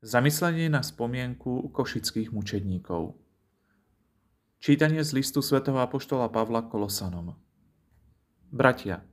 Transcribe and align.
Zamyslenie 0.00 0.72
na 0.72 0.80
spomienku 0.80 1.68
košických 1.76 2.32
mučedníkov. 2.32 3.20
Čítanie 4.56 5.04
z 5.04 5.12
listu 5.12 5.44
svätého 5.44 5.76
Apoštola 5.76 6.32
Pavla 6.32 6.64
Kolosanom. 6.64 7.36
Bratia, 8.48 9.04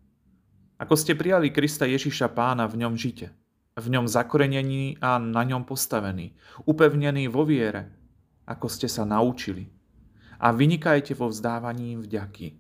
ako 0.80 0.96
ste 0.96 1.12
prijali 1.20 1.52
Krista 1.52 1.84
Ježiša 1.84 2.32
pána, 2.32 2.72
v 2.72 2.88
ňom 2.88 2.96
žite, 2.96 3.36
v 3.76 3.84
ňom 3.84 4.08
zakorenení 4.08 4.96
a 5.04 5.20
na 5.20 5.44
ňom 5.44 5.68
postavení, 5.68 6.40
upevnení 6.64 7.28
vo 7.28 7.44
viere, 7.44 7.92
ako 8.48 8.72
ste 8.72 8.88
sa 8.88 9.04
naučili, 9.04 9.68
a 10.40 10.56
vynikajte 10.56 11.12
vo 11.20 11.28
vzdávaní 11.28 12.00
vďaky. 12.00 12.56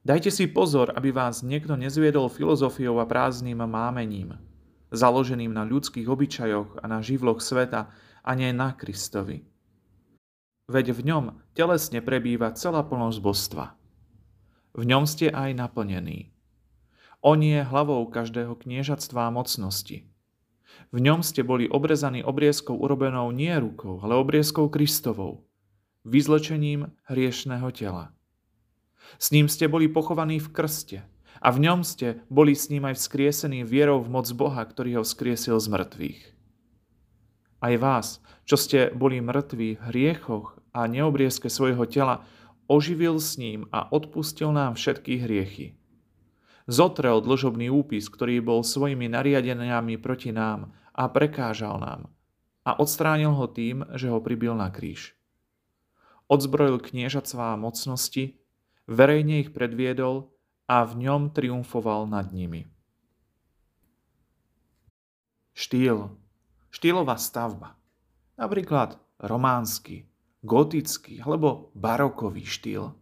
Dajte 0.00 0.32
si 0.32 0.48
pozor, 0.48 0.96
aby 0.96 1.12
vás 1.12 1.44
niekto 1.44 1.76
nezviedol 1.76 2.32
filozofiou 2.32 2.96
a 2.96 3.04
prázdnym 3.04 3.68
mámením– 3.68 4.32
založeným 4.90 5.54
na 5.54 5.66
ľudských 5.66 6.06
obyčajoch 6.06 6.82
a 6.82 6.84
na 6.86 7.02
živloch 7.02 7.42
sveta 7.42 7.90
a 8.20 8.30
nie 8.34 8.50
na 8.50 8.74
Kristovi. 8.74 9.46
Veď 10.70 10.94
v 10.94 11.00
ňom 11.02 11.24
telesne 11.54 11.98
prebýva 11.98 12.54
celá 12.54 12.86
plnosť 12.86 13.18
božstva. 13.18 13.74
V 14.78 14.82
ňom 14.86 15.02
ste 15.02 15.26
aj 15.34 15.50
naplnení. 15.58 16.30
On 17.20 17.36
je 17.42 17.58
hlavou 17.58 18.06
každého 18.06 18.54
kniežatstva 18.54 19.28
a 19.28 19.34
mocnosti. 19.34 20.06
V 20.94 20.98
ňom 21.02 21.26
ste 21.26 21.42
boli 21.42 21.66
obrezaní 21.66 22.22
obriezkou 22.22 22.78
urobenou 22.78 23.34
nie 23.34 23.52
rukou, 23.58 23.98
ale 24.00 24.14
obriezkou 24.14 24.70
Kristovou, 24.70 25.44
vyzlečením 26.06 26.94
hriešného 27.10 27.68
tela. 27.74 28.14
S 29.18 29.34
ním 29.34 29.50
ste 29.50 29.66
boli 29.66 29.90
pochovaní 29.90 30.38
v 30.38 30.48
krste, 30.54 30.98
a 31.40 31.48
v 31.48 31.58
ňom 31.64 31.80
ste 31.80 32.20
boli 32.28 32.52
s 32.52 32.68
ním 32.68 32.84
aj 32.84 33.00
vzkriesení 33.00 33.64
vierou 33.64 34.04
v 34.04 34.12
moc 34.12 34.28
Boha, 34.36 34.60
ktorý 34.60 35.00
ho 35.00 35.02
vzkriesil 35.02 35.56
z 35.56 35.66
mŕtvych. 35.72 36.20
Aj 37.60 37.74
vás, 37.76 38.20
čo 38.44 38.56
ste 38.60 38.92
boli 38.92 39.20
mŕtvi 39.20 39.76
v 39.76 39.82
hriechoch 39.92 40.56
a 40.76 40.84
neobriezke 40.84 41.48
svojho 41.48 41.84
tela, 41.88 42.24
oživil 42.68 43.20
s 43.20 43.40
ním 43.40 43.68
a 43.72 43.88
odpustil 43.88 44.52
nám 44.52 44.76
všetky 44.76 45.20
hriechy. 45.20 45.66
Zotrel 46.70 47.18
dlžobný 47.24 47.66
úpis, 47.72 48.06
ktorý 48.06 48.38
bol 48.44 48.62
svojimi 48.62 49.10
nariadeniami 49.10 49.98
proti 49.98 50.30
nám 50.30 50.70
a 50.94 51.10
prekážal 51.10 51.80
nám 51.82 52.12
a 52.64 52.76
odstránil 52.76 53.32
ho 53.32 53.48
tým, 53.48 53.82
že 53.96 54.12
ho 54.12 54.20
pribil 54.20 54.54
na 54.54 54.68
kríž. 54.68 55.16
Odzbrojil 56.30 56.78
kniežactvá 56.78 57.58
mocnosti, 57.58 58.38
verejne 58.86 59.42
ich 59.42 59.50
predviedol 59.50 60.30
a 60.70 60.86
v 60.86 61.02
ňom 61.02 61.34
triumfoval 61.34 62.06
nad 62.06 62.30
nimi. 62.30 62.70
Štýl. 65.50 66.14
Štýlová 66.70 67.18
stavba. 67.18 67.74
Napríklad 68.38 68.94
románsky, 69.18 70.06
gotický 70.46 71.18
alebo 71.18 71.74
barokový 71.74 72.46
štýl. 72.46 72.94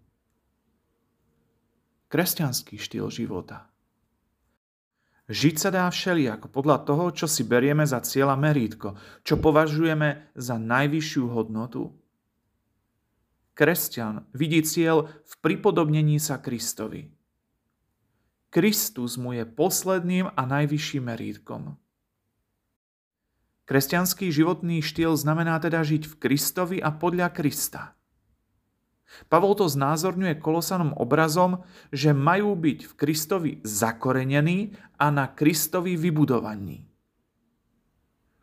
Kresťanský 2.09 2.81
štýl 2.81 3.13
života. 3.13 3.69
Žiť 5.29 5.57
sa 5.61 5.69
dá 5.69 5.85
všelijako 5.93 6.49
podľa 6.49 6.89
toho, 6.89 7.13
čo 7.13 7.29
si 7.29 7.45
berieme 7.45 7.85
za 7.85 8.01
cieľa 8.01 8.33
merítko, 8.41 8.97
čo 9.21 9.37
považujeme 9.37 10.33
za 10.33 10.57
najvyššiu 10.57 11.25
hodnotu. 11.29 11.93
Kresťan 13.53 14.25
vidí 14.33 14.65
cieľ 14.65 15.13
v 15.21 15.33
pripodobnení 15.45 16.17
sa 16.17 16.41
Kristovi. 16.41 17.18
Kristus 18.49 19.21
mu 19.21 19.37
je 19.37 19.45
posledným 19.45 20.33
a 20.33 20.43
najvyšším 20.49 21.05
merítkom. 21.05 21.77
Kresťanský 23.69 24.33
životný 24.33 24.81
štýl 24.81 25.13
znamená 25.13 25.61
teda 25.61 25.85
žiť 25.85 26.09
v 26.09 26.15
Kristovi 26.17 26.79
a 26.81 26.89
podľa 26.89 27.29
Krista. 27.37 27.93
Pavol 29.29 29.53
to 29.57 29.69
znázorňuje 29.69 30.41
kolosanom 30.41 30.97
obrazom, 30.97 31.65
že 31.93 32.17
majú 32.17 32.57
byť 32.57 32.89
v 32.89 32.93
Kristovi 32.97 33.51
zakorenení 33.65 34.73
a 34.97 35.13
na 35.13 35.29
Kristovi 35.29 36.01
vybudovaní. 36.01 36.89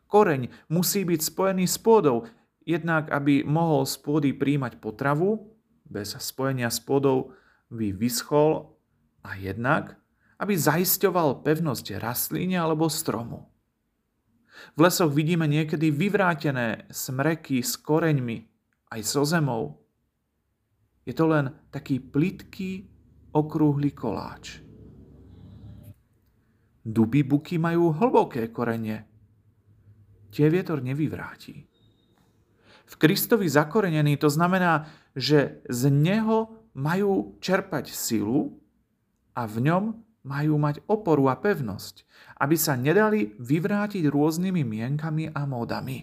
Koreň 0.06 0.70
musí 0.70 1.02
byť 1.02 1.20
spojený 1.22 1.66
s 1.66 1.82
pôdou, 1.82 2.30
jednak 2.62 3.10
aby 3.10 3.42
mohol 3.42 3.82
z 3.82 3.98
pôdy 3.98 4.30
príjmať 4.30 4.78
potravu, 4.78 5.50
bez 5.86 6.14
spojenia 6.18 6.70
s 6.70 6.78
pôdou 6.78 7.34
by 7.70 7.90
vyschol 7.90 8.75
a 9.26 9.34
jednak, 9.34 9.98
aby 10.38 10.54
zaisťoval 10.54 11.42
pevnosť 11.42 11.98
rastlíne 11.98 12.62
alebo 12.62 12.86
stromu. 12.86 13.50
V 14.78 14.78
lesoch 14.86 15.10
vidíme 15.12 15.44
niekedy 15.50 15.90
vyvrátené 15.90 16.86
smreky 16.88 17.60
s 17.60 17.76
koreňmi, 17.76 18.46
aj 18.94 19.00
so 19.02 19.26
zemou. 19.26 19.82
Je 21.04 21.12
to 21.12 21.26
len 21.26 21.52
taký 21.74 22.00
plitký, 22.00 22.86
okrúhly 23.36 23.92
koláč. 23.92 24.64
Duby 26.86 27.26
buky 27.26 27.58
majú 27.58 27.92
hlboké 27.92 28.48
korene. 28.48 29.04
Tie 30.30 30.46
vietor 30.48 30.80
nevyvráti. 30.80 31.66
V 32.86 32.94
Kristovi 32.94 33.50
zakorenený 33.50 34.16
to 34.16 34.30
znamená, 34.30 34.86
že 35.12 35.60
z 35.66 35.90
neho 35.90 36.54
majú 36.78 37.34
čerpať 37.42 37.90
silu 37.90 38.62
a 39.36 39.44
v 39.44 39.68
ňom 39.68 39.84
majú 40.26 40.58
mať 40.58 40.82
oporu 40.90 41.30
a 41.30 41.38
pevnosť, 41.38 42.02
aby 42.42 42.56
sa 42.58 42.74
nedali 42.74 43.36
vyvrátiť 43.38 44.10
rôznymi 44.10 44.62
mienkami 44.66 45.30
a 45.30 45.46
módami. 45.46 46.02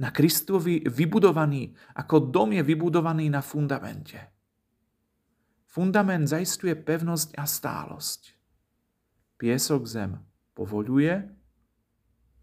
Na 0.00 0.12
Kristovi 0.12 0.84
vybudovaný, 0.84 1.72
ako 1.96 2.32
dom 2.32 2.56
je 2.56 2.62
vybudovaný 2.64 3.28
na 3.32 3.40
fundamente. 3.44 4.16
Fundament 5.68 6.24
zaistuje 6.24 6.72
pevnosť 6.72 7.36
a 7.36 7.44
stálosť. 7.44 8.20
Piesok 9.36 9.84
zem 9.84 10.16
povoluje, 10.56 11.12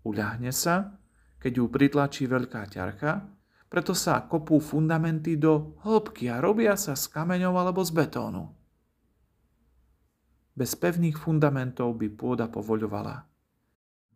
uľahne 0.05 0.53
sa, 0.53 0.97
keď 1.41 1.51
ju 1.57 1.65
pritlačí 1.73 2.29
veľká 2.29 2.69
ťarcha, 2.69 3.25
preto 3.73 3.97
sa 3.97 4.21
kopú 4.29 4.61
fundamenty 4.61 5.33
do 5.33 5.73
hĺbky 5.81 6.29
a 6.29 6.37
robia 6.37 6.77
sa 6.77 6.93
z 6.93 7.09
kameňov 7.09 7.57
alebo 7.57 7.81
z 7.81 7.89
betónu. 7.89 8.62
Bez 10.53 10.77
pevných 10.77 11.17
fundamentov 11.17 11.97
by 11.97 12.07
pôda 12.13 12.45
povoľovala. 12.45 13.25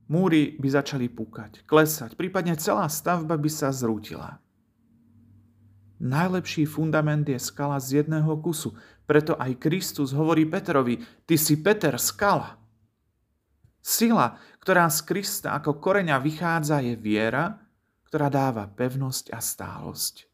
Múry 0.07 0.55
by 0.55 0.67
začali 0.69 1.09
púkať, 1.11 1.65
klesať, 1.67 2.15
prípadne 2.15 2.55
celá 2.55 2.87
stavba 2.87 3.35
by 3.35 3.49
sa 3.51 3.73
zrútila. 3.73 4.39
Najlepší 5.97 6.69
fundament 6.69 7.25
je 7.25 7.41
skala 7.41 7.81
z 7.81 8.05
jedného 8.05 8.37
kusu, 8.37 8.77
preto 9.09 9.33
aj 9.35 9.57
Kristus 9.57 10.13
hovorí 10.13 10.45
Petrovi, 10.45 11.01
ty 11.25 11.35
si 11.35 11.57
Peter 11.57 11.97
skala. 11.97 12.61
Sila, 13.81 14.37
ktorá 14.61 14.85
z 14.93 14.99
Krista 15.09 15.57
ako 15.57 15.81
koreňa 15.81 16.21
vychádza, 16.21 16.85
je 16.85 16.93
viera, 16.93 17.57
ktorá 18.07 18.29
dáva 18.29 18.69
pevnosť 18.69 19.33
a 19.33 19.39
stálosť. 19.41 20.29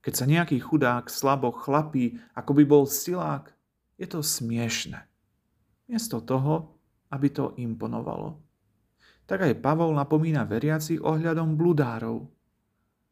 Keď 0.00 0.14
sa 0.16 0.24
nejaký 0.24 0.56
chudák 0.62 1.12
slabo 1.12 1.52
chlapí, 1.52 2.16
ako 2.32 2.56
by 2.56 2.64
bol 2.64 2.84
silák, 2.88 3.52
je 4.00 4.06
to 4.08 4.24
smiešne. 4.24 5.04
Miesto 5.84 6.24
toho, 6.24 6.80
aby 7.12 7.28
to 7.28 7.52
imponovalo. 7.60 8.40
Tak 9.28 9.44
aj 9.44 9.60
Pavol 9.60 9.92
napomína 9.92 10.48
veriacich 10.48 11.04
ohľadom 11.04 11.54
bludárov, 11.60 12.24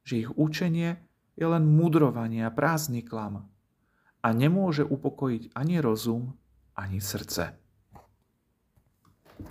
že 0.03 0.25
ich 0.25 0.31
učenie 0.32 0.97
je 1.37 1.47
len 1.47 1.69
mudrovanie 1.69 2.43
a 2.43 2.50
prázdny 2.50 3.04
klam 3.04 3.44
a 4.25 4.28
nemôže 4.32 4.82
upokojiť 4.82 5.54
ani 5.54 5.78
rozum, 5.78 6.34
ani 6.75 6.99
srdce. 6.99 7.67